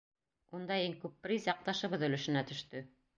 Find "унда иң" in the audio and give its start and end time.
0.59-0.95